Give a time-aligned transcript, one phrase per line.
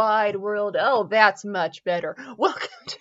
[0.00, 0.78] Wide World.
[0.80, 2.16] Oh, that's much better.
[2.38, 2.98] Welcome to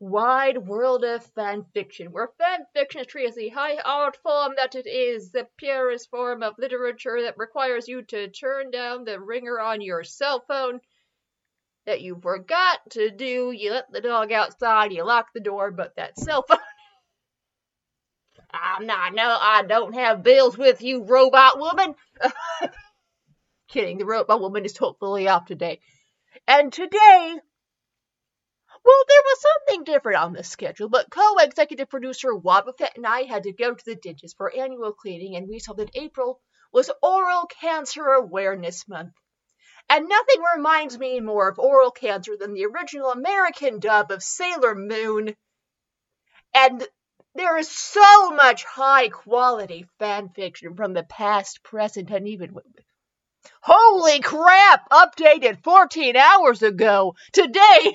[0.00, 4.54] Wide World of Fan Fiction, where fan fiction is treated as the high art form
[4.56, 9.20] that it is, the purest form of literature that requires you to turn down the
[9.20, 10.80] ringer on your cell phone
[11.86, 13.52] that you forgot to do.
[13.52, 16.58] You let the dog outside, you lock the door, but that cell phone.
[18.52, 21.94] I'm not, no, I don't have bills with you, robot woman.
[23.72, 25.80] Kidding, the robot woman is hopefully off today.
[26.46, 27.40] And today,
[28.84, 33.44] well, there was something different on the schedule, but co-executive producer Wobbuffet and I had
[33.44, 36.38] to go to the ditches for annual cleaning, and we saw that April
[36.70, 39.14] was Oral Cancer Awareness Month.
[39.88, 44.74] And nothing reminds me more of oral cancer than the original American dub of Sailor
[44.74, 45.34] Moon.
[46.54, 46.86] And
[47.34, 52.52] there is so much high quality fan fiction from the past, present, and even
[53.60, 54.88] Holy crap!
[54.90, 57.14] Updated 14 hours ago.
[57.32, 57.94] Today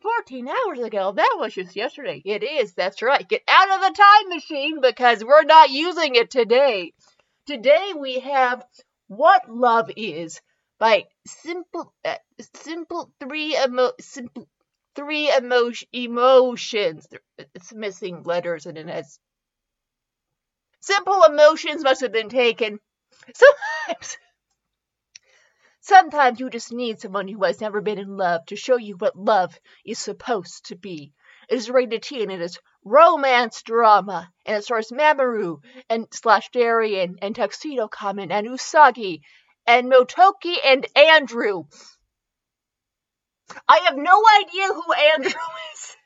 [0.00, 1.12] 14 hours ago.
[1.12, 2.22] That was just yesterday.
[2.24, 2.74] It is.
[2.74, 3.28] That's right.
[3.28, 6.92] Get out of the time machine because we're not using it today.
[7.46, 8.64] Today we have
[9.08, 10.40] What Love Is
[10.78, 12.16] by Simple uh,
[12.64, 14.48] Simple 3 emo, simple
[14.94, 17.06] three emotion, emotions.
[17.54, 19.18] It's missing letters and it has
[20.80, 22.78] simple emotions must have been taken.
[23.32, 24.18] Sometimes,
[25.80, 29.16] sometimes you just need someone who has never been in love to show you what
[29.16, 31.12] love is supposed to be.
[31.48, 35.58] It is rated T and it is romance drama and it stars Mamoru
[35.88, 39.20] and slash Darien and Tuxedo Kamen and Usagi
[39.66, 41.64] and Motoki and Andrew.
[43.68, 45.30] I have no idea who Andrew
[45.74, 45.96] is.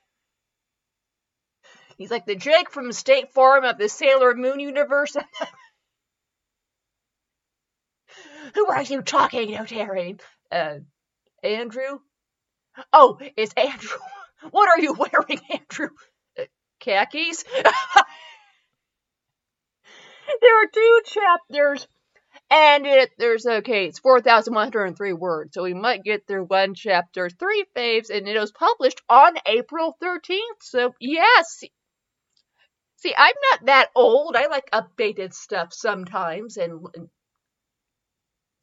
[1.96, 5.16] He's like the Jake from State Farm of the Sailor Moon universe.
[8.54, 10.16] who are you talking to, Terry?
[10.50, 10.78] Uh,
[11.42, 12.00] Andrew?
[12.92, 13.98] Oh, it's Andrew.
[14.52, 15.88] What are you wearing, Andrew?
[16.38, 16.44] Uh,
[16.78, 17.42] khakis?
[20.40, 21.88] there are two chapters
[22.50, 27.64] and it, there's okay, it's 4,103 words, so we might get through one chapter, three
[27.76, 30.38] faves, and it was published on April 13th.
[30.60, 31.64] So, yes.
[32.96, 34.34] See, I'm not that old.
[34.34, 37.08] I like updated stuff sometimes and, and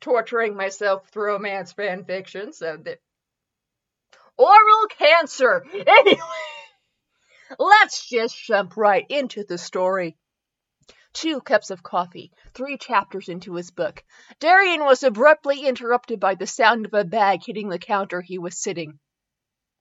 [0.05, 2.53] torturing myself with romance fan fiction.
[2.53, 2.99] So, that.
[4.37, 5.65] Oral cancer!
[5.73, 6.21] Anyway,
[7.59, 10.15] let's just jump right into the story
[11.15, 14.03] two cups of coffee, three chapters into his book.
[14.41, 18.61] Darien was abruptly interrupted by the sound of a bag hitting the counter he was
[18.61, 18.99] sitting.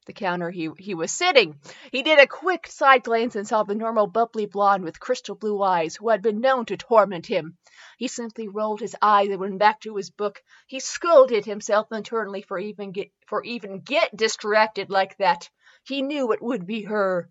[0.07, 1.59] The counter he, he was sitting.
[1.91, 5.63] He did a quick side glance and saw the normal bubbly blonde with crystal blue
[5.63, 7.57] eyes who had been known to torment him.
[7.97, 10.43] He simply rolled his eyes and went back to his book.
[10.67, 15.49] He scolded himself internally for even get for even get distracted like that.
[15.85, 17.31] He knew it would be her.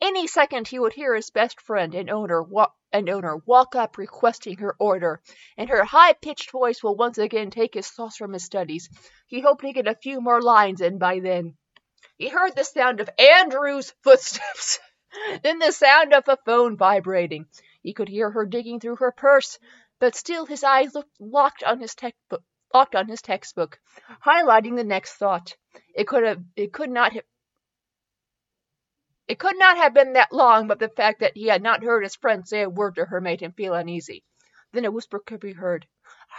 [0.00, 3.96] Any second he would hear his best friend and owner walk and owner walk up
[3.96, 5.22] requesting her order,
[5.56, 8.90] and her high-pitched voice will once again take his thoughts from his studies.
[9.26, 11.56] He hoped to get a few more lines in by then.
[12.16, 14.78] He heard the sound of Andrew's footsteps,
[15.42, 17.46] then the sound of a phone vibrating.
[17.82, 19.58] He could hear her digging through her purse,
[19.98, 22.42] but still his eyes looked locked on his textbook
[22.74, 23.78] locked on his textbook,
[24.24, 25.56] highlighting the next thought.
[25.94, 27.24] It could have it could not have
[29.28, 32.02] it could not have been that long, but the fact that he had not heard
[32.02, 34.24] his friend say a word to her made him feel uneasy.
[34.72, 35.86] Then a whisper could be heard.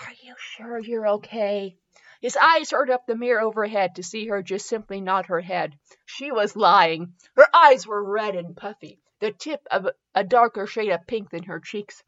[0.01, 1.77] Are you sure you're okay?
[2.23, 5.77] His eyes turned up the mirror overhead to see her just simply nod her head.
[6.05, 7.15] She was lying.
[7.35, 11.43] Her eyes were red and puffy, the tip of a darker shade of pink than
[11.43, 12.01] her cheeks.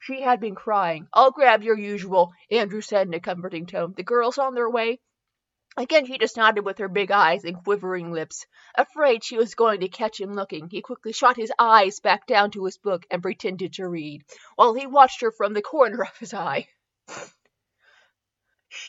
[0.00, 1.06] She had been crying.
[1.14, 3.94] I'll grab your usual, Andrew said in a comforting tone.
[3.96, 4.98] The girls on their way?
[5.76, 8.46] Again she just nodded with her big eyes and quivering lips.
[8.74, 12.50] Afraid she was going to catch him looking, he quickly shot his eyes back down
[12.50, 14.24] to his book and pretended to read,
[14.56, 16.66] while he watched her from the corner of his eye.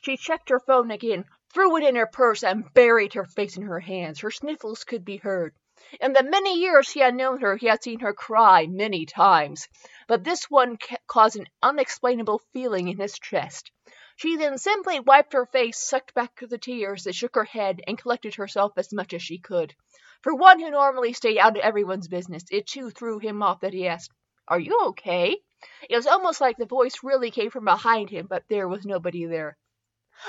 [0.04, 3.63] She checked her phone again, threw it in her purse, and buried her face in
[3.63, 4.19] her hands.
[4.19, 5.56] Her sniffles could be heard.
[6.00, 9.68] In the many years he had known her, he had seen her cry many times,
[10.07, 13.72] but this one caused an unexplainable feeling in his chest.
[14.16, 17.98] She then simply wiped her face, sucked back the tears, and shook her head, and
[17.98, 19.75] collected herself as much as she could.
[20.22, 23.74] For one who normally stayed out of everyone's business, it too threw him off that
[23.74, 24.12] he asked,
[24.48, 25.42] Are you okay?
[25.89, 29.25] It was almost like the voice really came from behind him, but there was nobody
[29.25, 29.57] there.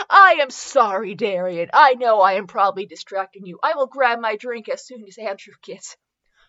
[0.08, 1.70] I am sorry, Darien.
[1.72, 3.58] I know I am probably distracting you.
[3.62, 5.96] I will grab my drink as soon as Andrew gets.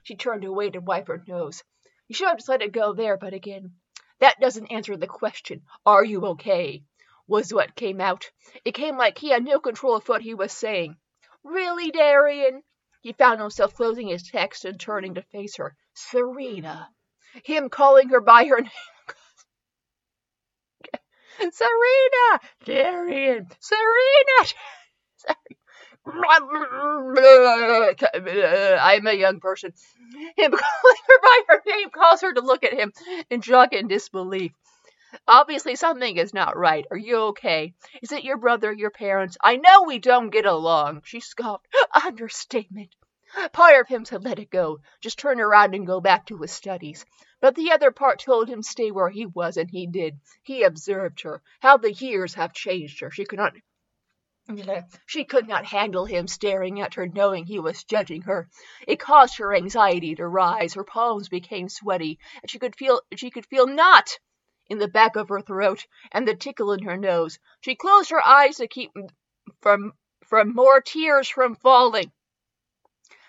[0.04, 1.63] She turned away to wipe her nose.
[2.07, 3.75] You should have just let it go there, but again,
[4.19, 5.63] that doesn't answer the question.
[5.86, 6.84] Are you okay?
[7.28, 8.30] was what came out.
[8.66, 10.98] It came like he had no control of what he was saying.
[11.44, 12.63] Really, Darien?
[13.01, 15.75] He found himself closing his text and turning to face her.
[15.94, 16.90] Serena.
[17.44, 18.72] Him calling her by her name.
[21.51, 22.40] Serena!
[22.66, 23.48] Darien!
[23.60, 24.54] Serena!
[28.81, 29.74] I'm a young person.
[30.36, 32.92] Him calling her by her name calls her to look at him
[33.30, 34.51] in drunken disbelief.
[35.28, 36.86] Obviously, something is not right.
[36.90, 37.74] Are you okay?
[38.01, 39.38] Is it your brother, your parents?
[39.42, 41.04] I know we don't get along.
[41.06, 41.68] She scoffed.
[41.94, 42.95] Understatement.
[43.51, 46.51] Part of him said let it go, just turn around and go back to his
[46.51, 47.03] studies.
[47.41, 50.19] But the other part told him stay where he was, and he did.
[50.44, 51.41] He observed her.
[51.59, 53.09] How the years have changed her.
[53.09, 53.53] She could not
[55.06, 58.50] she could not handle him staring at her, knowing he was judging her.
[58.85, 60.74] It caused her anxiety to rise.
[60.74, 64.19] Her palms became sweaty, and she could feel she could feel not
[64.68, 67.39] in the back of her throat and the tickle in her nose.
[67.62, 68.91] She closed her eyes to keep
[69.62, 69.94] from
[70.27, 72.12] from more tears from falling.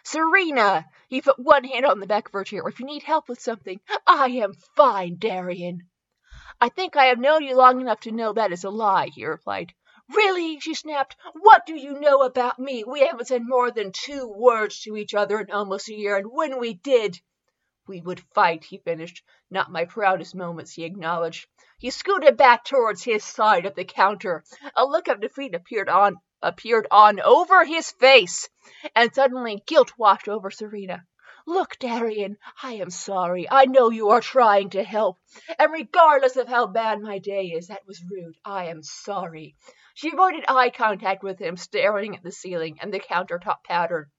[0.05, 0.87] Serena!
[1.09, 2.69] He put one hand on the back of her chair.
[2.69, 5.89] If you need help with something, I am fine, Darien.
[6.61, 9.25] I think I have known you long enough to know that is a lie, he
[9.25, 9.73] replied.
[10.11, 10.61] Really?
[10.61, 11.17] she snapped.
[11.33, 12.85] What do you know about me?
[12.85, 16.31] We haven't said more than two words to each other in almost a year, and
[16.31, 17.21] when we did
[17.87, 19.23] we would fight, he finished.
[19.51, 21.47] Not my proudest moments, he acknowledged.
[21.79, 24.43] He scooted back towards his side of the counter.
[24.75, 28.49] A look of defeat appeared on appeared on over his face,
[28.95, 31.05] and suddenly guilt washed over Serena.
[31.47, 33.47] Look, Darien, I am sorry.
[33.51, 35.19] I know you are trying to help.
[35.59, 38.37] And regardless of how bad my day is, that was rude.
[38.45, 39.57] I am sorry.
[39.95, 44.11] She avoided eye contact with him, staring at the ceiling and the countertop pattern.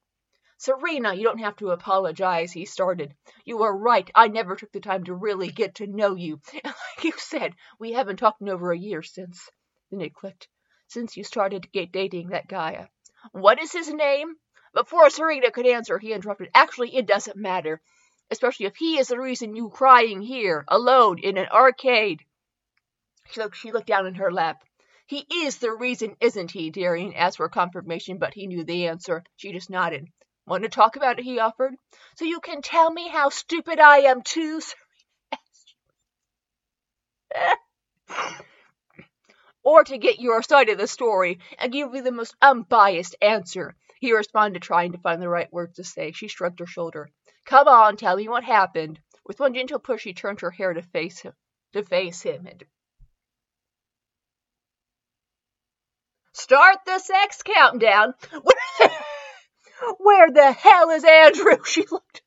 [0.57, 3.13] Serena, you don't have to apologize, he started.
[3.43, 4.09] You are right.
[4.15, 6.39] I never took the time to really get to know you.
[6.53, 6.63] And
[6.97, 9.49] like you said, we haven't talked in over a year since.
[9.91, 10.47] Then it clicked.
[10.87, 12.89] Since you started dating that guy.
[13.31, 14.35] What is his name?
[14.73, 16.51] Before Serena could answer, he interrupted.
[16.53, 17.81] Actually, it doesn't matter.
[18.29, 22.25] Especially if he is the reason you crying here, alone, in an arcade.
[23.29, 24.63] She looked, she looked down in her lap.
[25.07, 26.71] He is the reason, isn't he?
[26.71, 29.23] Darien asked for confirmation, but he knew the answer.
[29.35, 30.07] She just nodded.
[30.47, 31.25] Want to talk about it?
[31.25, 31.75] he offered.
[32.17, 34.61] So you can tell me how stupid I am too,
[39.65, 43.75] or to get your side of the story and give you the most unbiased answer.
[43.99, 46.13] He responded, trying to find the right words to say.
[46.13, 47.09] She shrugged her shoulder.
[47.45, 48.99] Come on, tell me what happened.
[49.25, 51.33] With one gentle push, she turned her hair to face him.
[51.73, 52.63] To face him, and
[56.31, 58.13] Start the sex countdown.
[59.97, 61.57] Where the hell is Andrew?
[61.65, 62.21] She looked.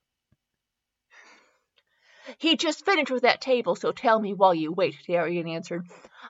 [2.36, 5.86] He just finished with that table, so tell me while you wait, Darien answered.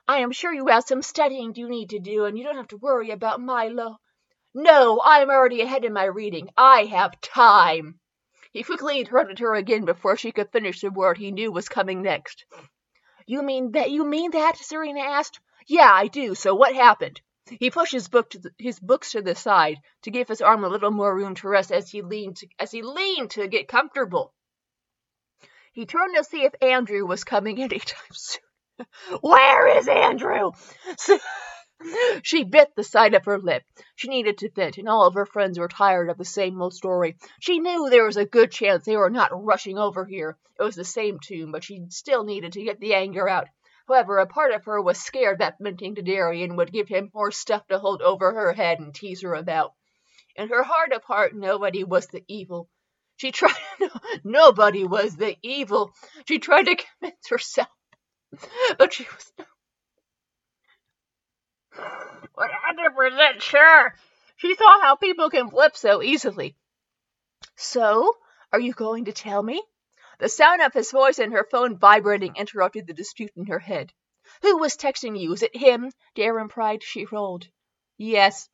[0.07, 2.69] I am sure you have some studying you need to do, and you don't have
[2.69, 3.97] to worry about Milo.
[4.53, 6.49] No, I am already ahead in my reading.
[6.55, 7.99] I have time.
[8.51, 12.01] He quickly interrupted her again before she could finish the word he knew was coming
[12.01, 12.45] next.
[13.27, 14.57] You mean that you mean that?
[14.57, 15.39] Serena asked.
[15.67, 16.33] Yeah, I do.
[16.33, 17.21] So what happened?
[17.59, 20.69] He pushed his, book the, his books to the side to give his arm a
[20.69, 24.33] little more room to rest as he leaned as he leaned to get comfortable.
[25.79, 28.41] He turned to see if Andrew was coming anytime soon.
[29.21, 30.51] Where is Andrew?
[32.21, 33.63] she bit the side of her lip.
[33.95, 36.73] She needed to vent, and all of her friends were tired of the same old
[36.73, 37.15] story.
[37.39, 40.37] She knew there was a good chance they were not rushing over here.
[40.59, 43.47] It was the same tune, but she still needed to get the anger out.
[43.87, 47.31] However, a part of her was scared that menting to Darien would give him more
[47.31, 49.75] stuff to hold over her head and tease her about.
[50.35, 52.69] In her heart of heart, nobody was the evil.
[53.19, 53.89] She tried, no,
[54.23, 55.93] nobody was the evil.
[56.25, 57.67] She tried to convince herself,
[58.77, 59.33] but she was
[62.37, 63.95] 100% sure.
[64.37, 66.55] She saw how people can flip so easily.
[67.57, 68.15] So,
[68.53, 69.61] are you going to tell me?
[70.19, 73.91] The sound of his voice and her phone vibrating interrupted the dispute in her head.
[74.43, 75.33] Who was texting you?
[75.33, 75.91] Is it him?
[76.15, 76.83] Darren pried.
[76.83, 77.49] She rolled.
[77.97, 78.47] Yes,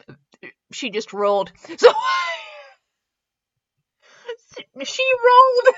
[0.72, 1.52] she just rolled.
[1.78, 1.92] So
[4.86, 5.76] she rolled.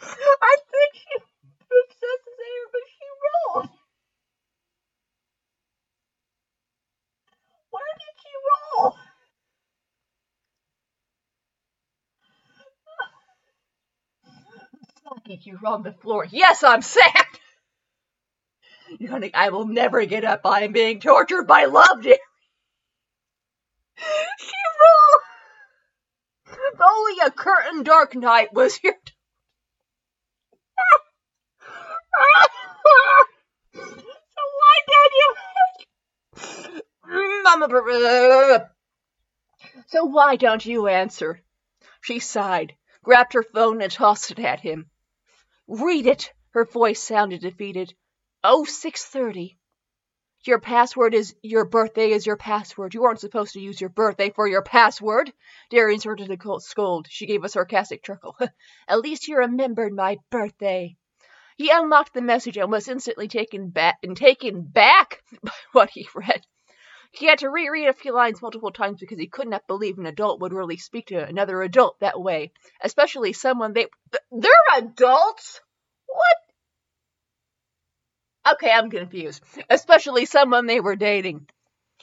[0.02, 3.06] I think she obsessed there, but she
[3.54, 3.70] rolled.
[7.70, 8.32] Where did she
[8.78, 8.96] roll?
[15.26, 16.26] Get you on the floor.
[16.30, 17.26] Yes, I'm sad.
[18.98, 20.42] You're gonna, I will never get up.
[20.46, 22.16] I am being tortured by love, dear.
[24.38, 24.61] She rolled.
[26.72, 28.98] If only a curtain Dark Knight was here.
[33.74, 33.82] so
[34.58, 35.34] why don't you?
[39.88, 41.42] so why don't you answer?
[42.00, 42.74] She sighed,
[43.04, 44.90] grabbed her phone, and tossed it at him.
[45.68, 46.32] Read it.
[46.52, 47.94] Her voice sounded defeated.
[48.42, 49.58] Oh, six thirty.
[50.44, 52.94] Your password is your birthday is your password.
[52.94, 55.32] You aren't supposed to use your birthday for your password.
[55.70, 57.06] Darien started to scold.
[57.08, 58.36] She gave a sarcastic chuckle.
[58.88, 60.96] At least you remembered my birthday.
[61.56, 66.08] He unlocked the message and was instantly taken back and taken back by what he
[66.12, 66.44] read.
[67.12, 70.06] He had to reread a few lines multiple times because he could not believe an
[70.06, 73.86] adult would really speak to another adult that way, especially someone they
[74.32, 75.60] they're adults.
[76.06, 76.36] What?
[78.44, 79.42] Okay, I'm confused.
[79.70, 81.48] Especially someone they were dating.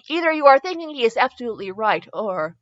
[0.07, 2.55] Either you are thinking he is absolutely right, or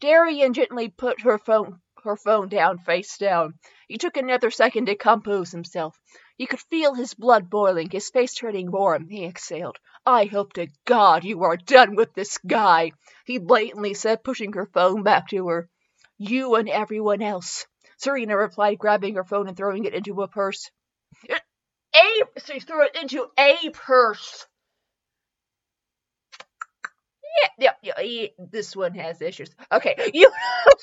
[0.00, 3.54] Darien gently put her phone her phone down face down.
[3.86, 6.00] He took another second to compose himself.
[6.36, 9.08] He could feel his blood boiling, his face turning warm.
[9.08, 9.78] He exhaled.
[10.04, 12.92] I hope to God you are done with this guy,
[13.26, 15.68] he blatantly said, pushing her phone back to her.
[16.16, 17.66] You and everyone else,
[17.98, 20.70] Serena replied, grabbing her phone and throwing it into a purse.
[21.94, 24.46] A, she threw it into a purse.
[27.58, 29.50] Yeah, yeah, yeah, this one has issues.
[29.72, 30.74] Okay, you know,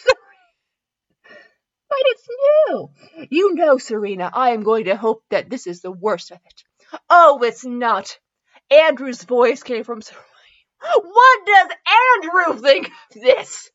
[1.89, 2.27] But it's
[2.67, 2.89] new.
[3.29, 6.99] You know, Serena, I am going to hope that this is the worst of it.
[7.09, 8.19] Oh, it's not.
[8.69, 10.23] Andrew's voice came from Serena.
[11.01, 11.69] What does
[12.23, 13.71] Andrew think of this?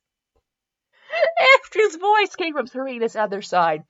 [1.64, 3.82] Andrew's voice came from Serena's other side,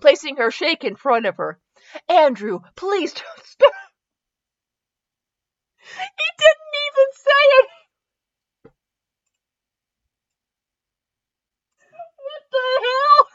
[0.00, 1.58] placing her shake in front of her.
[2.08, 3.72] Andrew, please don't stop.
[6.00, 7.68] He didn't even say it.
[12.18, 13.26] What the hell?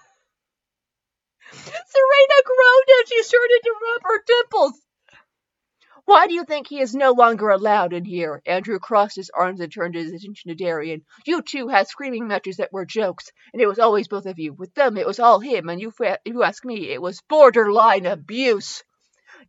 [1.87, 4.81] Serena groaned and she started to rub her temples.
[6.09, 8.41] Why do you think he is no longer allowed in here?
[8.47, 11.05] Andrew crossed his arms and turned his attention to Darien.
[11.23, 14.53] You two had screaming matches that were jokes, and it was always both of you.
[14.53, 18.07] With them, it was all him, and you, if you ask me, it was borderline
[18.07, 18.83] abuse.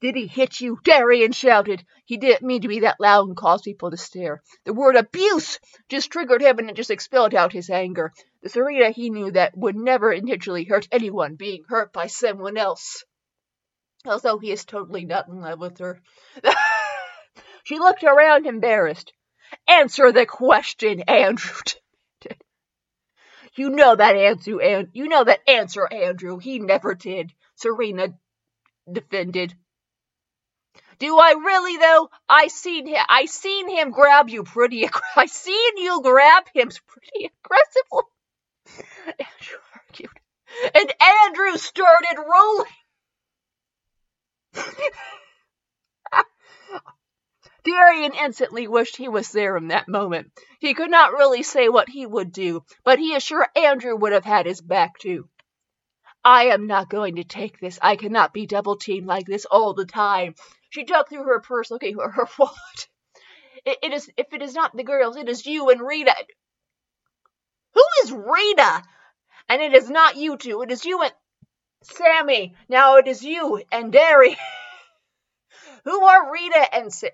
[0.03, 0.79] Did he hit you?
[0.85, 1.83] Darien shouted.
[2.05, 4.43] He didn't mean to be that loud and cause people to stare.
[4.67, 8.13] The word abuse just triggered him and it just expelled out his anger.
[8.43, 13.03] The Serena he knew that would never intentionally hurt anyone being hurt by someone else
[14.07, 16.01] although he is totally not in love with her.
[17.65, 19.13] she looked around embarrassed.
[19.67, 21.57] Answer the question, Andrew.
[23.55, 26.39] you know that answer, and you know that answer, Andrew.
[26.39, 27.33] He never did.
[27.57, 28.15] Serena
[28.91, 29.55] defended.
[30.99, 32.11] Do I really though?
[32.29, 33.03] I seen him.
[33.09, 34.89] I seen him grab you pretty.
[35.17, 38.05] I seen you grab him pretty aggressively.
[39.07, 40.21] Andrew argued,
[40.75, 42.71] and Andrew started rolling.
[47.65, 50.33] Darien instantly wished he was there in that moment.
[50.59, 54.13] He could not really say what he would do, but he is sure Andrew would
[54.13, 55.29] have had his back too.
[56.25, 57.79] I am not going to take this.
[57.81, 60.35] I cannot be double teamed like this all the time.
[60.71, 62.89] She dug through her purse looking for her wallet.
[63.65, 66.15] It, it is if it is not the girls, it is you and Rita.
[67.75, 68.83] Who is Rita?
[69.49, 71.13] And it is not you two, it is you and
[71.83, 74.37] Sammy, now it is you and Derry.
[75.85, 77.09] Who are Rita and Sa-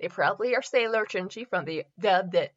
[0.00, 2.52] They probably are Sailor Chinchi from the dub that.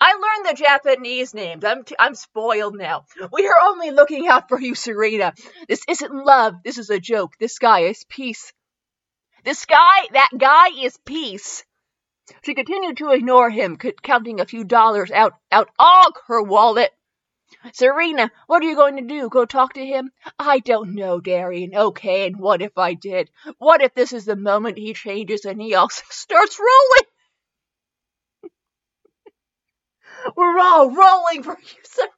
[0.00, 1.62] I learned the Japanese names.
[1.62, 3.04] I'm t- I'm spoiled now.
[3.30, 5.34] We are only looking out for you, Serena.
[5.68, 6.54] This isn't love.
[6.64, 7.34] This is a joke.
[7.38, 8.52] This guy is peace.
[9.44, 11.64] This guy, that guy is peace.
[12.42, 16.90] She continued to ignore him, counting a few dollars out out of her wallet.
[17.72, 19.28] Serena, what are you going to do?
[19.28, 20.10] Go talk to him?
[20.38, 21.74] I don't know, Darien.
[21.74, 23.30] Okay, and what if I did?
[23.58, 27.08] What if this is the moment he changes and he also starts rolling?
[30.36, 32.08] We're all rolling for you, sir.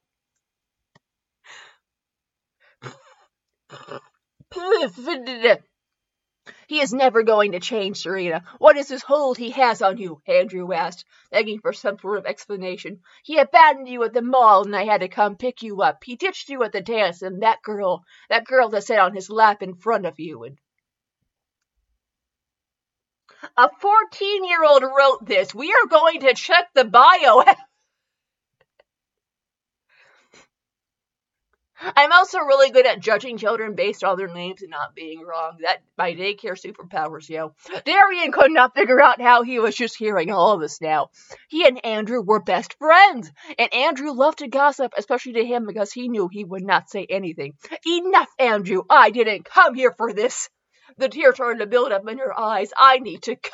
[6.68, 8.42] He is never going to change, Serena.
[8.58, 10.20] What is this hold he has on you?
[10.26, 13.02] Andrew asked, begging for some sort of explanation.
[13.22, 16.02] He abandoned you at the mall and I had to come pick you up.
[16.02, 19.30] He ditched you at the dance and that girl, that girl that sat on his
[19.30, 20.58] lap in front of you and
[23.56, 25.54] a 14 year old wrote this.
[25.54, 27.44] We are going to check the bio.
[31.80, 35.58] I'm also really good at judging children based on their names and not being wrong.
[35.62, 37.54] That my daycare superpowers, yo.
[37.84, 41.10] Darien could not figure out how he was just hearing all of this now.
[41.48, 45.92] He and Andrew were best friends, and Andrew loved to gossip, especially to him because
[45.92, 47.54] he knew he would not say anything.
[47.86, 48.82] Enough, Andrew.
[48.88, 50.48] I didn't come here for this.
[50.98, 52.70] The tears started to build up in her eyes.
[52.76, 53.50] I need to go.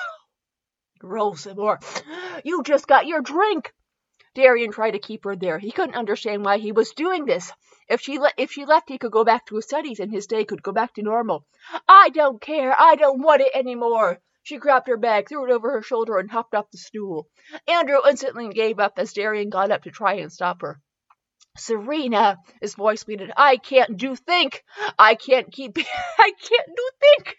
[1.03, 1.81] Roll some more.
[2.45, 3.73] You just got your drink.
[4.35, 5.59] Darien tried to keep her there.
[5.59, 7.53] He couldn't understand why he was doing this.
[7.89, 10.27] If she le- if she left, he could go back to his studies and his
[10.27, 11.45] day could go back to normal.
[11.87, 12.75] I don't care.
[12.79, 14.21] I don't want it anymore.
[14.43, 17.29] She grabbed her bag, threw it over her shoulder, and hopped off the stool.
[17.69, 20.81] Andrew instantly gave up as Darien got up to try and stop her.
[21.57, 24.65] Serena, his voice pleaded, I can't do think.
[24.99, 25.77] I can't keep,
[26.19, 27.37] I can't do think.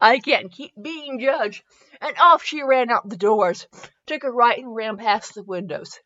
[0.00, 1.62] I can't keep being judged.
[2.00, 3.66] And off she ran out the doors,
[4.06, 5.98] took a right and ran past the windows.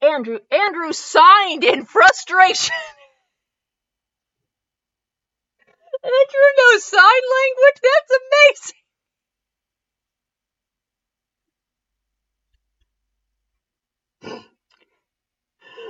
[0.00, 2.74] Andrew, Andrew signed in frustration.
[6.04, 7.80] Andrew knows sign language?
[7.82, 8.72] That's
[14.22, 14.22] amazing.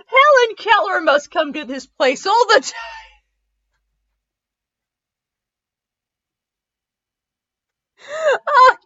[0.06, 2.72] Helen Keller must come to this place all the time.
[8.10, 8.76] Oh,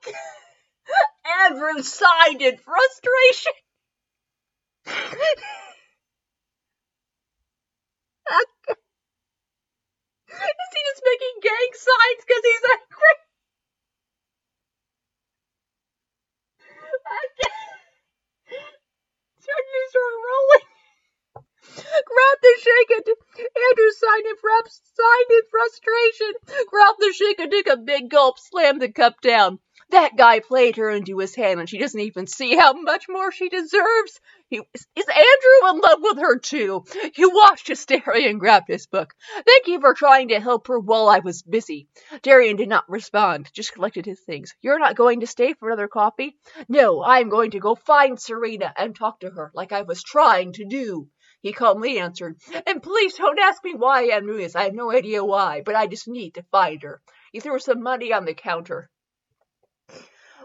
[1.53, 3.53] Andrew sighed in frustration.
[10.33, 13.17] Is he just making gang signs because he's angry?
[19.39, 20.67] Starting start rolling.
[21.93, 24.37] Grab the shake and Andrew signed in,
[24.97, 26.33] signed in frustration.
[26.69, 29.59] Grab the shake and took a big gulp, slammed the cup down.
[29.93, 33.31] That guy played her into his hand, and she doesn't even see how much more
[33.31, 34.21] she deserves.
[34.49, 36.85] He, is Andrew in love with her too?
[37.15, 39.13] He watched hysteria and grabbed his book.
[39.47, 41.89] Thank you for trying to help her while I was busy.
[42.23, 44.55] Darien did not respond, just collected his things.
[44.63, 46.39] You're not going to stay for another coffee?
[46.71, 50.55] No, I'm going to go find Serena and talk to her like I was trying
[50.55, 51.09] to do.
[51.43, 54.57] He calmly answered, And please don't ask me why I am doing this.
[54.57, 57.03] I have no idea why, but I just need to find her.
[57.31, 58.89] He threw some money on the counter.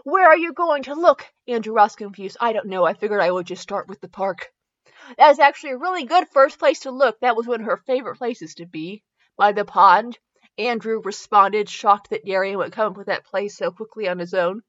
[0.04, 1.26] Where are you going to look?
[1.46, 2.36] Andrew was confused.
[2.40, 2.84] I don't know.
[2.84, 4.50] I figured I would just start with the park.
[5.16, 7.18] That is actually a really good first place to look.
[7.20, 9.02] That was one of her favorite places to be.
[9.36, 10.18] By the pond.
[10.58, 14.34] Andrew responded, shocked that Darien would come up with that place so quickly on his
[14.34, 14.62] own.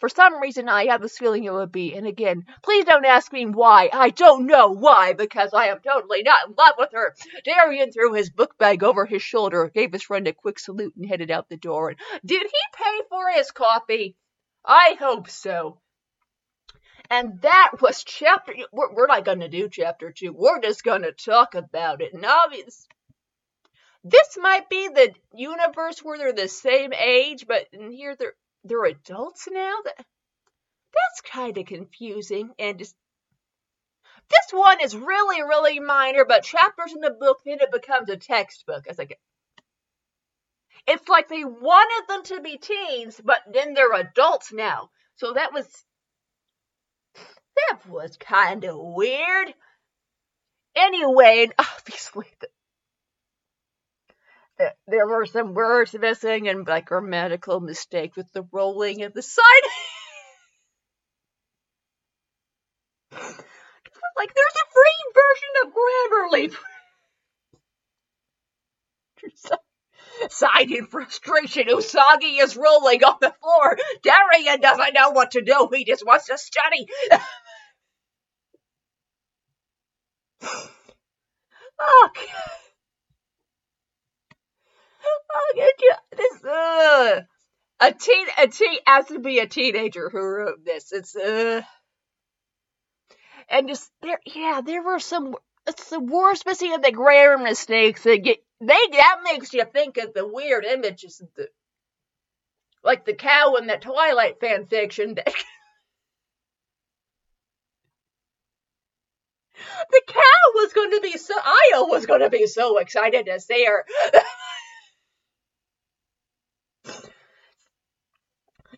[0.00, 1.94] For some reason, I have this feeling it would be.
[1.94, 3.88] And again, please don't ask me why.
[3.92, 7.14] I don't know why, because I am totally not in love with her.
[7.44, 11.06] Darien threw his book bag over his shoulder, gave his friend a quick salute, and
[11.06, 11.90] headed out the door.
[11.90, 14.16] And did he pay for his coffee?
[14.66, 15.78] I hope so.
[17.08, 18.52] And that was chapter.
[18.72, 20.32] We're, we're not going to do chapter two.
[20.32, 22.12] We're just going to talk about it.
[22.12, 22.88] And obviously,
[24.02, 28.84] this might be the universe where they're the same age, but in here they're they're
[28.84, 29.74] adults now.
[29.84, 32.50] That that's kind of confusing.
[32.58, 32.96] And just
[34.28, 38.16] this one is really really minor, but chapters in the book then it becomes a
[38.16, 38.84] textbook.
[38.86, 39.18] It's like
[40.86, 44.90] it's like they wanted them to be teens, but then they're adults now.
[45.16, 45.66] So that was
[47.14, 49.54] that was kind of weird.
[50.76, 52.48] Anyway, and obviously the,
[54.86, 59.44] there were some words missing and like grammatical mistake with the rolling of the side.
[63.12, 66.56] like there's a free version of Grammarly.
[70.30, 73.78] Sighed in frustration, Usagi is rolling on the floor.
[74.02, 75.68] Darien doesn't know what to do.
[75.72, 76.86] He just wants to study.
[81.80, 82.10] oh,
[85.34, 85.70] oh,
[86.16, 87.22] this, uh,
[87.80, 90.92] a teen, a teen has to be a teenager who wrote this.
[90.92, 91.62] It's uh,
[93.48, 95.34] and just there, yeah, there were some.
[95.66, 99.98] It's the worst missing of the grammar mistakes that get they that makes you think
[99.98, 101.48] of the weird images the
[102.82, 105.26] like the cow in that Twilight fan fiction that
[109.90, 110.20] the cow
[110.54, 113.84] was going to be so Io was going to be so excited to see her.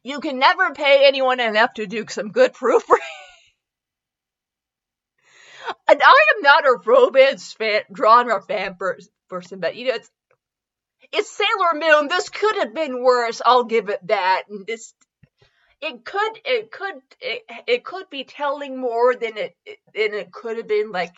[0.03, 3.05] you can never pay anyone enough to do some good proofreading.
[5.89, 10.11] and I am not a romance fan, genre fan person person, but you know, it's
[11.13, 12.09] it's Sailor Moon.
[12.09, 13.41] This could have been worse.
[13.45, 14.45] I'll give it that.
[14.49, 14.93] And this,
[15.81, 20.57] it could, it could, it, it could be telling more than it than it could
[20.57, 20.91] have been.
[20.91, 21.15] Like,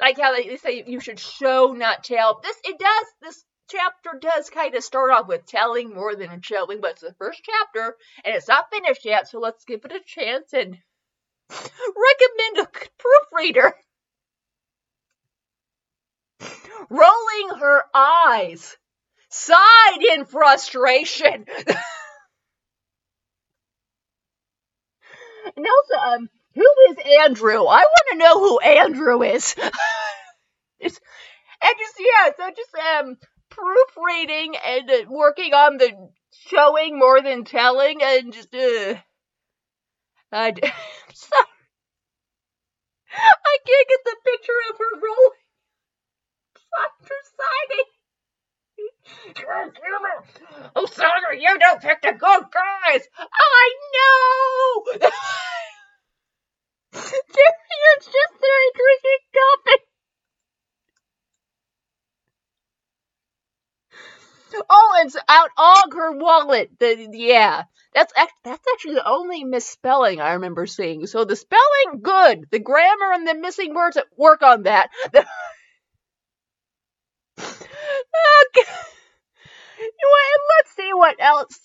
[0.00, 2.40] like how they say you should show, not tell.
[2.42, 3.06] This it does.
[3.22, 7.14] This chapter does kind of start off with telling more than showing, but it's the
[7.18, 9.28] first chapter and it's not finished yet.
[9.28, 10.78] So let's give it a chance and
[11.50, 13.74] recommend a proofreader
[16.90, 18.76] rolling her eyes,
[19.28, 21.46] sighed in frustration.
[25.56, 27.64] And also, um, who is Andrew?
[27.64, 29.54] I want to know who Andrew is.
[30.78, 31.00] it's,
[31.62, 33.16] and just yeah, so just um
[33.50, 38.94] proofreading and uh, working on the showing more than telling, and just uh,
[40.32, 40.52] I.
[43.10, 45.47] I can't get the picture of her rolling
[47.38, 47.86] signing.
[50.76, 53.08] Oh, Sandra, you don't pick the good guys.
[53.18, 55.08] I know.
[56.92, 59.82] it's just there drinking coffee.
[64.70, 66.70] Oh, it's out of her wallet.
[66.78, 68.12] The, yeah, that's
[68.44, 71.06] that's actually the only misspelling I remember seeing.
[71.06, 74.90] So the spelling good, the grammar and the missing words at work on that.
[78.56, 78.70] okay.
[80.58, 81.58] Let's see what else.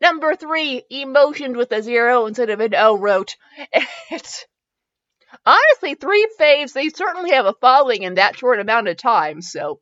[0.00, 3.36] Number three, emotioned with a zero instead of an O wrote.
[4.10, 4.44] It's
[5.44, 6.72] honestly three faves.
[6.72, 9.40] They certainly have a following in that short amount of time.
[9.40, 9.80] So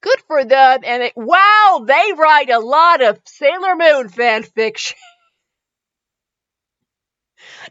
[0.00, 0.80] Good for them.
[0.84, 4.96] And it, wow, they write a lot of Sailor Moon fan fiction.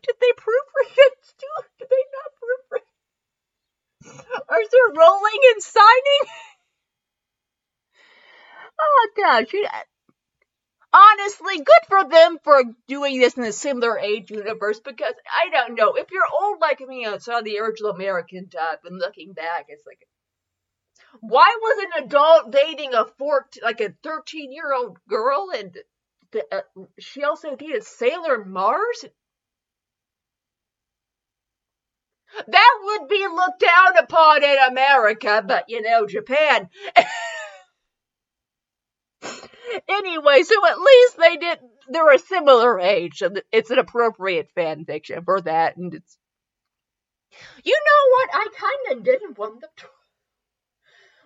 [0.03, 1.33] Did they proofread it?
[1.79, 2.31] Did they not
[4.49, 6.23] Are they rolling and signing?
[8.79, 9.47] Oh gosh.
[10.93, 15.75] Honestly, good for them for doing this in a similar age universe because I don't
[15.75, 15.95] know.
[15.95, 19.85] If you're old like me and saw the original American dub and looking back, it's
[19.85, 20.07] like
[21.21, 25.77] why was an adult dating a 14, like a 13 year old girl and
[26.31, 29.05] the, uh, she also dated Sailor Mars?
[32.47, 36.69] That would be looked down upon in America, but you know, Japan.
[39.89, 44.85] anyway, so at least they did, they're a similar age, so it's an appropriate fan
[44.85, 46.17] fiction for that, and it's.
[47.63, 48.29] You know what?
[48.33, 49.85] I kind of didn't want them to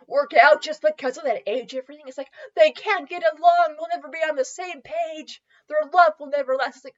[0.07, 2.05] work out just because of that age everything.
[2.07, 6.13] It's like they can't get along, they'll never be on the same page, their love
[6.19, 6.77] will never last.
[6.77, 6.95] It's like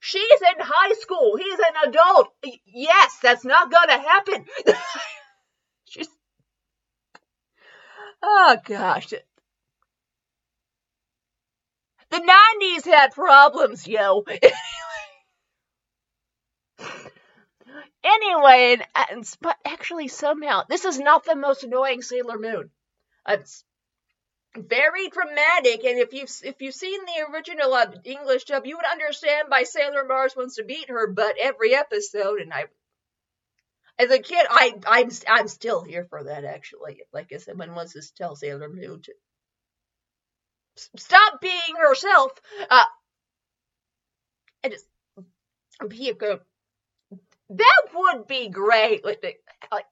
[0.00, 2.28] she's in high school, he's an adult.
[2.66, 4.46] Yes, that's not gonna happen.
[5.84, 6.08] She's
[8.22, 9.08] Oh gosh.
[12.10, 14.24] The 90s had problems, yo.
[18.04, 18.78] Anyway,
[19.10, 22.70] and, but actually somehow this is not the most annoying Sailor Moon.
[24.56, 28.86] Very dramatic, and if you've if you've seen the original uh, English dub, you would
[28.86, 31.06] understand why Sailor Mars wants to beat her.
[31.06, 32.66] But every episode, and I,
[33.98, 36.44] as a kid, I I'm I'm still here for that.
[36.44, 39.12] Actually, like I said, when wants to tell Sailor Moon to
[40.96, 42.32] stop being herself,
[42.70, 42.84] uh,
[44.62, 44.86] and just
[45.88, 46.40] be a good
[47.50, 49.04] that would be great.
[49.04, 49.22] Like,
[49.70, 49.86] like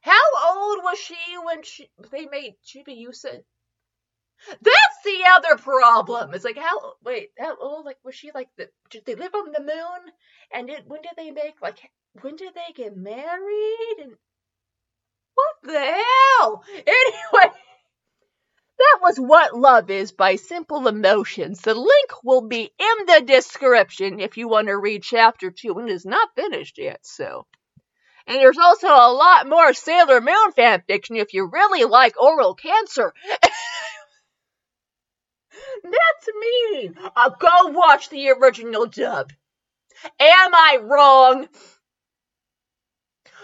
[0.00, 0.20] how
[0.54, 3.42] old was she when she they made Chibiusa?
[4.48, 6.34] That's the other problem.
[6.34, 9.52] It's like how wait how old like was she like the did they live on
[9.52, 10.12] the moon
[10.52, 11.78] and did when did they make like
[12.20, 14.12] when did they get married and
[15.34, 16.02] what the
[16.40, 17.54] hell anyway
[18.78, 21.60] that was What Love Is by Simple Emotions.
[21.60, 25.88] The link will be in the description if you want to read chapter 2, and
[25.88, 27.46] it is not finished yet, so.
[28.26, 32.54] And there's also a lot more Sailor Moon fan fiction if you really like oral
[32.54, 33.12] cancer.
[35.82, 36.90] That's me.
[37.16, 39.32] Uh, go watch the original dub.
[40.18, 41.48] Am I wrong?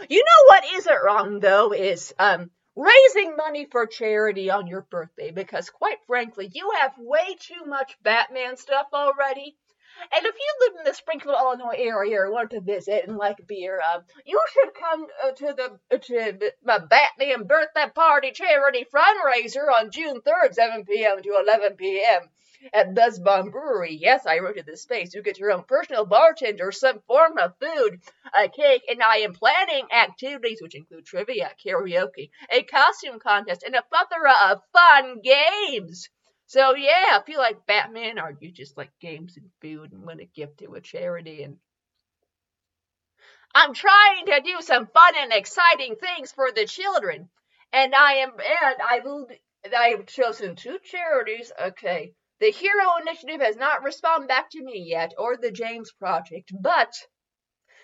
[0.09, 5.31] You know what isn't wrong though is um raising money for charity on your birthday
[5.33, 9.57] because, quite frankly, you have way too much Batman stuff already.
[10.01, 13.47] And if you live in the Springfield, Illinois area or want to visit and like
[13.47, 18.87] beer, um, you should come uh, to the uh, to my Batman birthday party charity
[18.93, 21.23] fundraiser on June 3rd, 7 p.m.
[21.23, 22.31] to 11 p.m
[22.73, 23.95] at Buzz Bomb Brewery.
[24.01, 25.15] Yes, I rented this space.
[25.15, 28.01] You get your own personal bartender, some form of food,
[28.35, 33.77] a cake, and I am planning activities which include trivia, karaoke, a costume contest, and
[33.77, 36.09] a plethora of fun games.
[36.49, 40.21] So yeah, if you like Batman or you just like games and food and want
[40.21, 41.59] to give to a charity and
[43.55, 47.29] I'm trying to do some fun and exciting things for the children.
[47.71, 49.29] And I am and I will
[49.77, 51.53] I have chosen two charities.
[51.61, 52.15] Okay.
[52.41, 56.95] The Hero Initiative has not responded back to me yet, or the James Project, but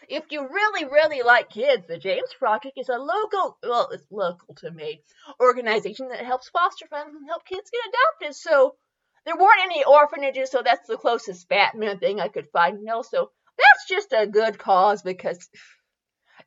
[0.08, 4.54] if you really, really like kids, the James Project is a local, well, it's local
[4.56, 5.02] to me,
[5.40, 8.36] organization that helps foster families and help kids get adopted.
[8.36, 8.76] So
[9.24, 12.82] there weren't any orphanages, so that's the closest Batman thing I could find.
[12.82, 15.48] No, so that's just a good cause because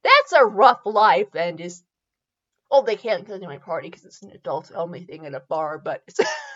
[0.04, 1.84] that's a rough life and is.
[2.70, 5.40] Oh, they can't come to my party because it's an adults only thing in a
[5.40, 6.20] bar, but it's.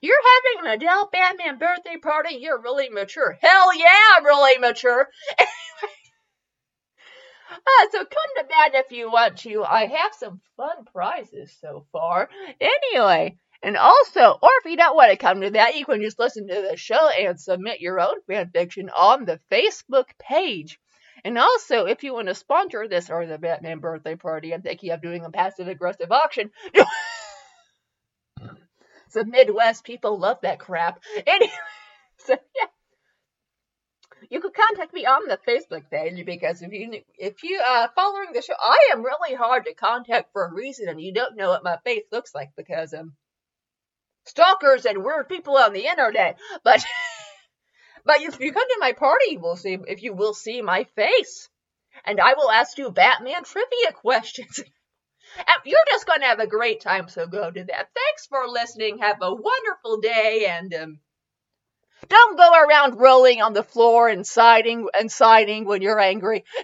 [0.00, 0.16] You're
[0.56, 2.36] having an adult Batman birthday party?
[2.36, 3.36] You're really mature.
[3.40, 5.08] Hell yeah, I'm really mature.
[5.38, 5.94] Anyway.
[7.52, 9.62] Uh, so come to bat if you want to.
[9.62, 12.30] I have some fun prizes so far.
[12.60, 16.18] Anyway, and also, or if you don't want to come to that, you can just
[16.18, 20.78] listen to the show and submit your own fan fiction on the Facebook page.
[21.24, 24.90] And also, if you want to sponsor this or the Batman birthday party, I'm thinking
[24.90, 26.50] of doing a passive aggressive auction.
[29.12, 31.02] the Midwest people love that crap.
[31.26, 31.52] Anyway,
[32.18, 32.66] so yeah.
[34.30, 38.32] You could contact me on the Facebook page because if you if you are following
[38.32, 41.50] the show, I am really hard to contact for a reason, and you don't know
[41.50, 43.14] what my face looks like because um
[44.24, 46.38] stalkers and weird people on the internet.
[46.62, 46.84] But
[48.04, 51.48] but if you come to my party, we'll see if you will see my face,
[52.04, 54.60] and I will ask you Batman trivia questions.
[55.64, 57.88] You're just going to have a great time, so go do that.
[57.94, 58.98] Thanks for listening.
[58.98, 60.98] Have a wonderful day, and um,
[62.08, 66.44] don't go around rolling on the floor and siding and siding when you're angry.